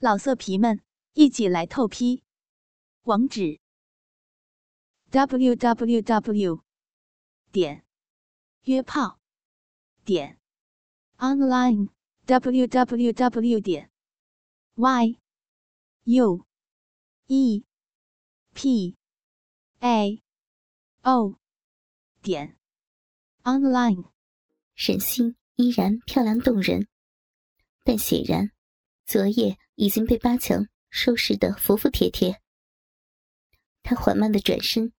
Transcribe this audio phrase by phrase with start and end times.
[0.00, 0.80] 老色皮们，
[1.14, 2.22] 一起来透批！
[3.02, 3.58] 网址
[5.10, 6.62] ：w w w
[7.50, 7.84] 点
[8.62, 9.18] 约炮
[10.04, 10.38] 点
[11.16, 11.88] online
[12.26, 13.90] w w w 点
[14.76, 15.18] y
[16.04, 16.46] u
[17.26, 17.64] e
[18.54, 18.96] p
[19.80, 20.22] a
[21.02, 21.40] o
[22.22, 22.56] 点
[23.42, 24.12] online。
[24.76, 26.86] 沈星依然漂亮动人，
[27.82, 28.52] 但显然。
[29.04, 32.42] 昨夜已经被八强收拾得服服帖帖。
[33.84, 34.92] 他缓慢的转身，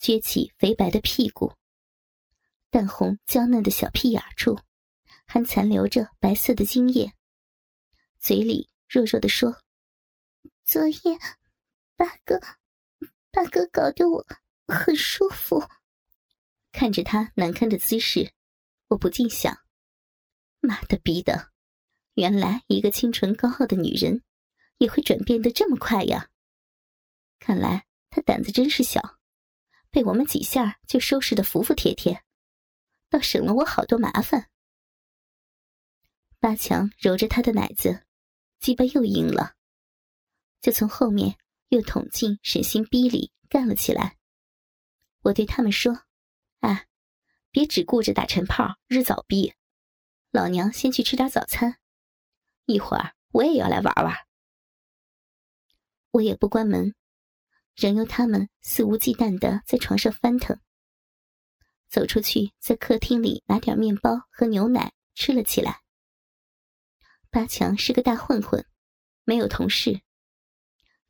[0.00, 1.54] 撅起肥白的屁股，
[2.68, 4.58] 淡红娇嫩的小屁眼处，
[5.24, 7.12] 还残留着白色的精液。
[8.18, 9.62] 嘴里弱弱的说
[10.66, 11.16] ：“昨夜，
[11.94, 12.40] 八哥，
[13.30, 14.26] 八哥搞得我
[14.66, 15.62] 很舒服。”
[16.72, 18.32] 看着他难堪的姿势，
[18.88, 19.56] 我不禁想
[20.58, 21.52] ：“妈的逼的！”
[22.18, 24.24] 原来一个清纯高傲的女人，
[24.78, 26.30] 也会转变的这么快呀！
[27.38, 29.20] 看来她胆子真是小，
[29.88, 32.24] 被我们几下就收拾的服服帖帖，
[33.08, 34.50] 倒省了我好多麻烦。
[36.40, 38.04] 八强揉着她的奶子，
[38.58, 39.54] 鸡巴又硬了，
[40.60, 44.16] 就从后面又捅进沈星逼里干了起来。
[45.20, 46.02] 我对他们说
[46.62, 46.88] ：“哎，
[47.52, 49.54] 别只顾着打晨炮日早逼，
[50.32, 51.78] 老娘先去吃点早餐。”
[52.68, 54.14] 一会儿我也要来玩玩。
[56.10, 56.94] 我也不关门，
[57.74, 60.60] 任由他们肆无忌惮的在床上翻腾。
[61.88, 65.80] 走出去，在客厅里拿点面包和牛奶吃了起来。
[67.30, 68.66] 八强是个大混混，
[69.24, 70.02] 没有同事。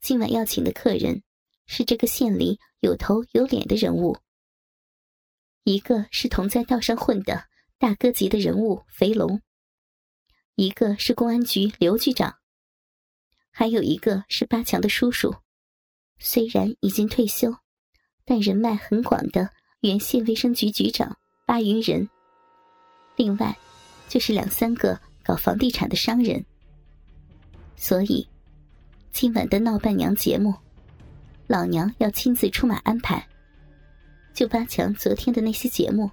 [0.01, 1.25] 今晚要请的客人
[1.67, 4.17] 是这个县里有头有脸的人物，
[5.65, 7.49] 一个是同在道上混的
[7.79, 9.43] 大哥级的人物肥龙。
[10.61, 12.35] 一个是公安局刘局长，
[13.53, 15.33] 还有一个是八强的叔叔，
[16.19, 17.55] 虽然已经退休，
[18.25, 19.49] 但人脉很广的
[19.83, 21.17] 原县卫生局局长
[21.47, 22.11] 巴云仁。
[23.15, 23.57] 另外，
[24.09, 26.45] 就是两三个搞房地产的商人。
[27.77, 28.29] 所以，
[29.13, 30.53] 今晚的闹伴娘节目，
[31.47, 33.25] 老娘要亲自出马安排。
[34.35, 36.11] 就八强昨天的那些节目，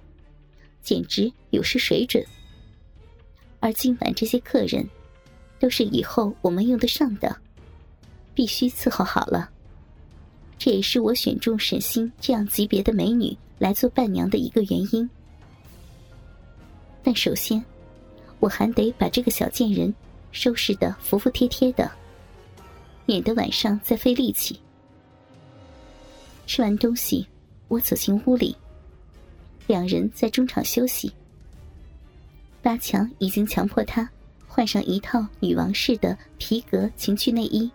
[0.82, 2.24] 简直有失水准。
[3.66, 4.88] 而今晚这些客人，
[5.58, 7.36] 都是以后我们用得上的，
[8.32, 9.50] 必须伺候好了。
[10.56, 15.10] 这也是我选中沈星这样级别的美女来做伴娘的一个原因。
[17.02, 17.60] 但首先，
[18.38, 19.92] 我还得把这个小贱人
[20.30, 21.90] 收拾的服服帖帖的，
[23.04, 24.60] 免得晚上再费力气。
[26.46, 27.26] 吃完东西，
[27.66, 28.56] 我走进屋里，
[29.66, 31.12] 两人在中场休息。
[32.66, 34.10] 八强已经强迫他
[34.44, 37.70] 换上一套女王式的皮革情趣内衣，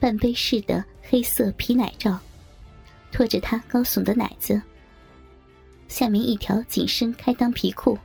[0.00, 2.18] 半杯式的黑色皮奶罩，
[3.12, 4.58] 托着他高耸的奶子。
[5.86, 7.98] 下面一条紧身开裆皮裤，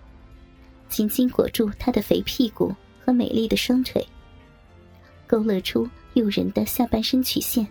[0.90, 4.06] 紧紧裹住他的肥屁股和美丽的双腿，
[5.26, 7.66] 勾勒出诱人的下半身曲线。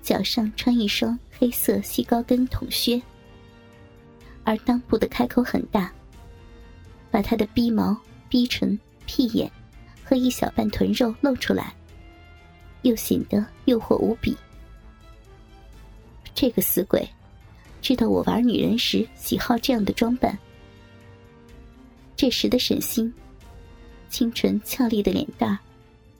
[0.00, 2.98] 脚上穿一双黑色细高跟筒靴，
[4.42, 5.92] 而裆部的开口很大。
[7.10, 7.96] 把他的逼毛、
[8.28, 9.50] 逼唇、屁眼
[10.04, 11.74] 和一小半臀肉露出来，
[12.82, 14.36] 又显得诱惑无比。
[16.34, 17.08] 这个死鬼，
[17.80, 20.38] 知道我玩女人时喜好这样的装扮。
[22.14, 23.12] 这时的沈星，
[24.08, 25.58] 清纯俏丽的脸蛋，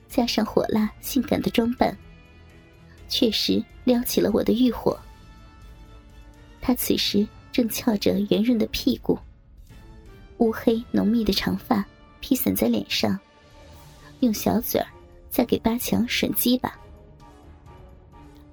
[0.07, 1.95] 加上火辣性感的装扮，
[3.07, 4.99] 确实撩起了我的欲火。
[6.61, 9.17] 他此时正翘着圆润的屁股。
[10.37, 11.83] 乌黑浓密的长发
[12.19, 13.19] 披散在脸上，
[14.19, 14.87] 用小嘴儿
[15.29, 16.75] 在给八强吮鸡巴。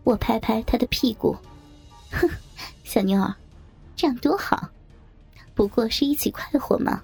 [0.03, 1.37] 我拍拍他的屁股，
[2.11, 2.29] 哼，
[2.85, 3.35] 小妞儿，
[3.97, 4.69] 这样多好，
[5.55, 7.03] 不过是一起快活嘛。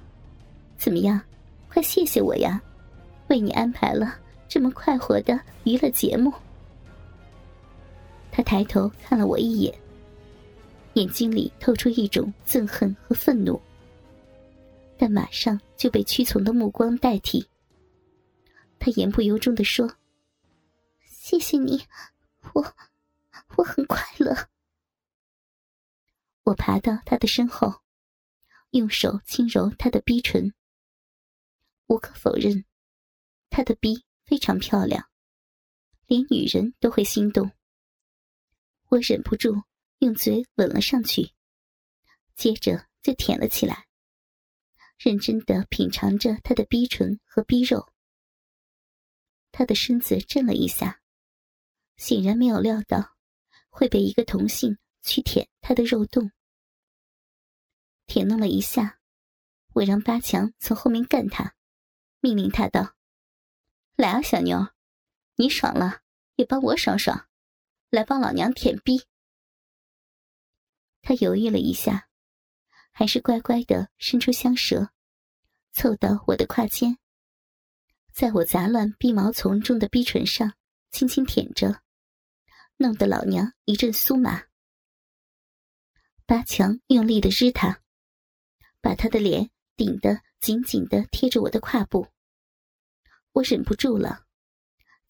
[0.78, 1.20] 怎么样，
[1.68, 2.60] 快谢谢我呀，
[3.28, 4.16] 为你安排了
[4.48, 6.32] 这么快活的娱乐节目。
[8.32, 9.74] 他抬头看了我一眼，
[10.94, 13.60] 眼睛里透出一种憎恨和愤怒。
[15.00, 17.48] 但马上就被屈从的目光代替。
[18.78, 19.96] 他言不由衷的说
[21.00, 21.86] ：“谢谢你，
[22.52, 22.76] 我
[23.56, 24.50] 我很快乐。”
[26.44, 27.80] 我爬到他的身后，
[28.72, 30.52] 用手轻揉他的逼唇。
[31.86, 32.66] 无可否认，
[33.48, 35.08] 他的逼非常漂亮，
[36.08, 37.50] 连女人都会心动。
[38.88, 39.62] 我忍不住
[40.00, 41.32] 用嘴吻了上去，
[42.36, 43.86] 接着就舔了起来。
[45.02, 47.90] 认真的品尝着他的逼唇和逼肉，
[49.50, 51.00] 他的身子震了一下，
[51.96, 53.16] 显然没有料到
[53.70, 56.30] 会被一个同性去舔他的肉洞。
[58.04, 59.00] 舔弄了一下，
[59.72, 61.56] 我让八强从后面干他，
[62.20, 62.94] 命令他道
[63.96, 64.68] ：“来啊，小妞，
[65.36, 66.02] 你爽了
[66.34, 67.26] 也帮我爽爽，
[67.88, 69.06] 来帮老娘舔逼。”
[71.00, 72.09] 他犹豫了一下，
[72.90, 74.90] 还是乖乖的伸出香舌，
[75.72, 76.96] 凑到我的胯间，
[78.12, 80.54] 在我杂乱逼毛丛中的逼唇上
[80.90, 81.82] 轻轻舔着，
[82.76, 84.44] 弄得老娘一阵酥麻。
[86.26, 87.80] 八强用力的日他。
[88.82, 92.08] 把他的脸顶得紧紧的贴着我的胯部，
[93.32, 94.24] 我忍不住了，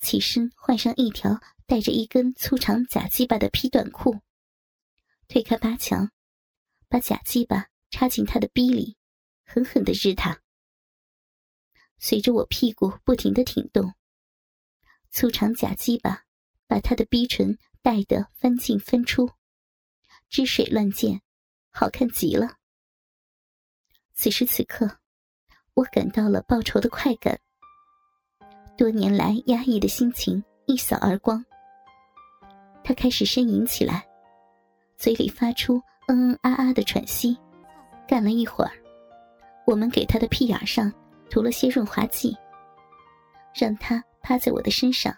[0.01, 4.19] 起身换上一条带着一根粗长假鸡巴的皮短裤，
[5.29, 6.11] 推开八强，
[6.91, 8.97] 把假鸡巴插进他的逼里，
[9.45, 10.43] 狠狠的日他。
[11.99, 13.95] 随着我屁股不停的挺动，
[15.13, 16.25] 粗长假鸡巴
[16.67, 19.31] 把他的逼唇带得翻进翻出，
[20.29, 21.21] 汁水乱溅，
[21.71, 22.57] 好看极了。
[24.13, 24.99] 此时此刻，
[25.75, 27.41] 我感到了报仇的快感。
[28.77, 31.45] 多年来压抑的心情一扫而光。
[32.83, 34.09] 他开始呻吟起来，
[34.97, 37.39] 嘴里发出嗯嗯啊啊的喘息。
[38.09, 38.73] 干了一会儿，
[39.65, 40.93] 我们给他的屁眼上
[41.31, 42.37] 涂了些润滑剂，
[43.55, 45.15] 让他趴在我的身上，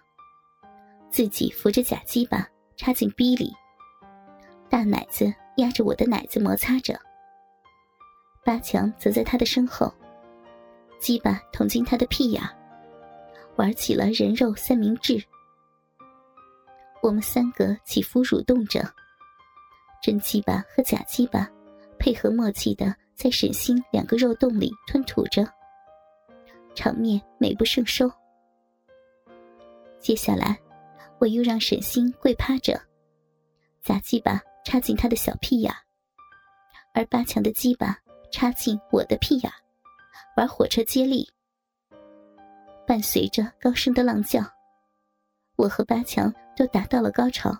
[1.09, 2.47] 自己扶着假鸡巴
[2.77, 3.51] 插进逼里，
[4.69, 6.95] 大奶子压着我的奶子摩擦着。
[8.45, 9.91] 八强则在他的身后，
[11.01, 12.43] 鸡巴捅进他的屁眼，
[13.57, 15.25] 玩起了人肉三明治。
[17.01, 18.87] 我们三个起伏蠕动着，
[20.03, 21.49] 真鸡巴和假鸡巴
[21.99, 25.47] 配合默契的在沈星两个肉洞里吞吐着，
[26.75, 28.11] 场面美不胜收。
[29.99, 30.59] 接下来，
[31.19, 32.79] 我又让沈星跪趴着，
[33.81, 35.73] 假鸡巴插进他的小屁眼，
[36.93, 37.99] 而八强的鸡巴。
[38.35, 39.53] 插进我的屁眼，
[40.39, 41.29] 玩火车接力，
[42.87, 44.43] 伴随着高声的浪叫，
[45.57, 47.55] 我和八强都达到了高潮。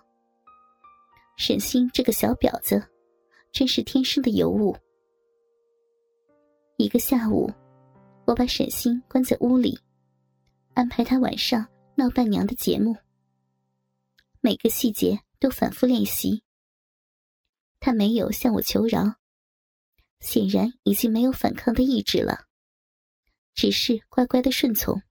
[1.37, 2.83] 沈星这个小婊子，
[3.53, 4.77] 真是天生的尤物。
[6.77, 7.51] 一个下午，
[8.27, 9.79] 我把沈星关在屋里，
[10.75, 12.97] 安排他晚上闹伴娘的节目，
[14.41, 16.43] 每个细节都反复练习。
[17.81, 19.17] 他没有向我求饶。
[20.21, 22.47] 显然已经没有反抗的意志了，
[23.55, 25.03] 只是乖乖的顺从。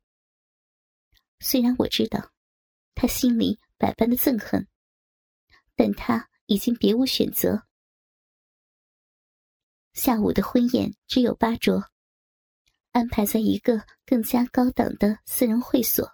[1.41, 2.31] 虽然我知道
[2.95, 4.65] 他心里百般的憎恨，
[5.81, 7.63] 但他已经别无选择。
[9.93, 11.85] 下午的婚宴只有八桌，
[12.91, 16.07] 安排在一个更加高档的私人会所。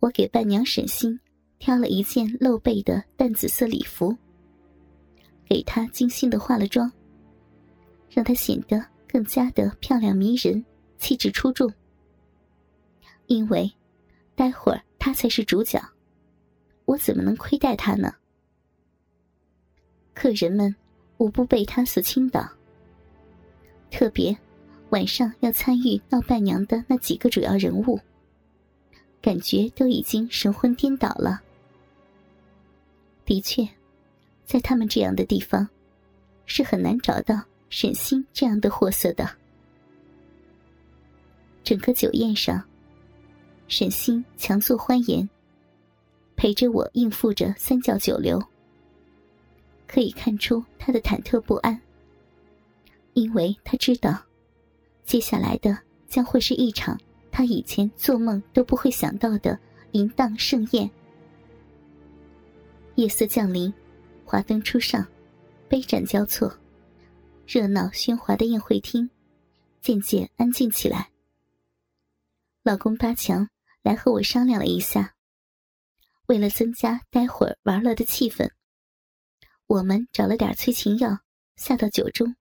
[0.00, 1.20] 我给伴娘沈星
[1.60, 4.18] 挑了一件露背的淡紫色礼服，
[5.48, 6.90] 给她精心的化了妆。
[8.08, 10.64] 让她显得更加的漂亮迷人，
[10.98, 11.72] 气质出众。
[13.26, 13.72] 因为，
[14.34, 15.80] 待会儿她才是主角，
[16.90, 18.12] 我怎么能亏待他呢？
[20.12, 20.74] 客人们
[21.18, 22.50] 无不被他所倾倒。
[23.92, 24.36] 特别，
[24.88, 28.00] 晚上要参与闹伴娘的那几个主要人物，
[29.22, 31.40] 感觉都已经神魂颠倒了。
[33.24, 33.68] 的确，
[34.44, 35.68] 在他们这样的地方，
[36.44, 37.40] 是很难找到。
[37.68, 39.30] 沈星这样的货色的，
[41.62, 42.60] 整个酒宴上，
[43.68, 45.30] 沈星强作欢颜，
[46.40, 48.42] 陪着我应付着三教九流。
[49.86, 51.78] 可以看出他的忐忑不安，
[53.12, 54.18] 因为他知道，
[55.04, 55.78] 接下来的
[56.08, 56.98] 将会是一场
[57.30, 59.58] 他以前做梦都不会想到的
[59.92, 60.90] 淫荡盛宴。
[62.94, 63.70] 夜色降临，
[64.24, 65.06] 华灯初上，
[65.68, 66.50] 杯盏交错。
[67.46, 69.10] 热闹喧哗的宴会厅
[69.82, 71.10] 渐渐安静起来。
[72.62, 73.46] 老公八强
[73.82, 75.14] 来和我商量了一下，
[76.30, 78.52] 为了增加待会儿玩乐的气氛，
[79.66, 81.24] 我们找了点催情药
[81.56, 82.36] 下到酒中，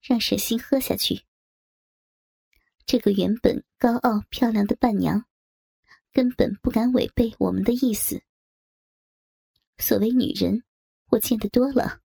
[0.00, 1.24] 让沈星喝下去。
[2.86, 5.26] 这个原本高傲漂亮的伴娘，
[6.12, 8.22] 根本不敢违背我们的意思。
[9.78, 10.62] 所谓女人，
[11.06, 12.02] 我见得多了。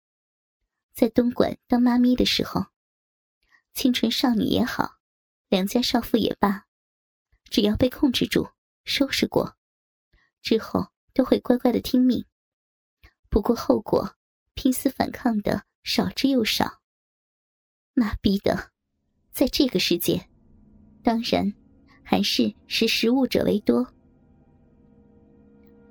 [0.95, 2.65] 在东莞当妈咪的时候，
[3.75, 4.95] 清纯少女也好，
[5.49, 6.65] 良家少妇也罢，
[7.51, 8.49] 只要被控制住、
[8.85, 9.55] 收拾过，
[10.41, 12.23] 之后都会乖乖的听命。
[13.29, 14.15] 不过后果，
[14.53, 16.81] 拼死反抗的少之又少。
[17.93, 18.71] 妈逼的，
[19.31, 20.27] 在这个世界，
[21.01, 21.51] 当然
[22.03, 23.87] 还是识时务者为多。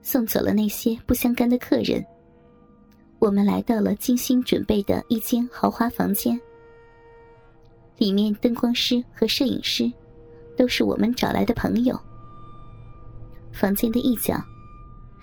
[0.02, 2.04] 送走了那些不相干的客人，
[3.18, 6.38] 我们来到了精心准备的一间豪华房间。
[7.96, 9.90] 里面灯光师和摄影师
[10.58, 11.98] 都是我们找来的朋友。
[13.52, 14.36] 房间的一角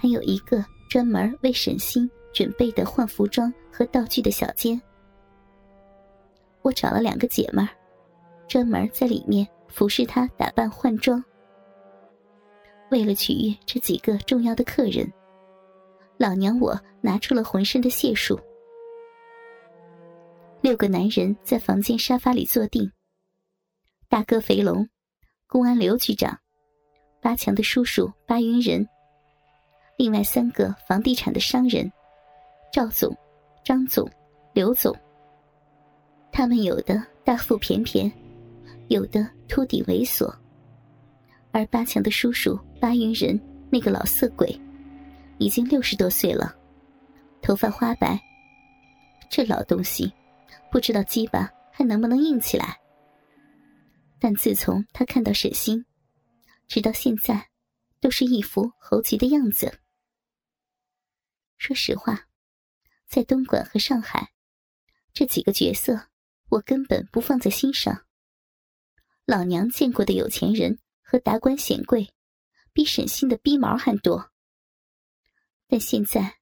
[0.01, 4.81] 还有一个专门为沈星准备的换服装和道具的小间。
[6.63, 7.69] 我找了两个姐们儿，
[8.47, 11.23] 专门在里面服侍她打扮换装。
[12.89, 15.07] 为了取悦这几个重要的客人，
[16.17, 18.39] 老娘我拿出了浑身的解数。
[20.61, 22.91] 六个男人在房间沙发里坐定。
[24.09, 24.89] 大哥肥龙，
[25.45, 26.39] 公安刘局长，
[27.21, 28.87] 八强的叔叔八云人，
[30.01, 31.87] 另外三个房地产的商人，
[32.73, 33.15] 赵总、
[33.63, 34.09] 张总、
[34.51, 34.91] 刘总。
[36.31, 38.11] 他们有的大腹便便，
[38.87, 40.27] 有的秃顶猥琐。
[41.51, 43.39] 而八强的叔叔八云人
[43.69, 44.59] 那个老色鬼，
[45.37, 46.51] 已经六十多岁了，
[47.39, 48.19] 头发花白。
[49.29, 50.11] 这老东西，
[50.71, 52.75] 不知道鸡巴还能不能硬起来。
[54.19, 55.85] 但自从他看到沈星，
[56.67, 57.49] 直到现在，
[57.99, 59.71] 都是一副猴急的样子。
[61.61, 62.27] 说实话，
[63.07, 64.33] 在东莞和上海，
[65.13, 66.07] 这几个角色，
[66.49, 68.07] 我根本不放在心上。
[69.25, 70.79] 老娘见过的有钱人。
[71.11, 72.13] 和达官显贵，
[72.71, 74.31] 比沈星的逼毛还多。
[75.67, 76.39] 但现在，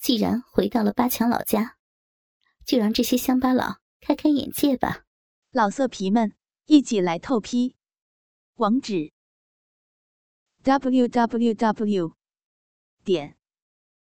[0.00, 1.78] 既然回到了八强老家，
[2.64, 5.04] 就让这些乡巴佬开开眼界吧。
[5.50, 7.74] 老色皮们，一起来透批！
[8.54, 9.12] 网址
[10.62, 12.14] ：w w w
[13.02, 13.36] 点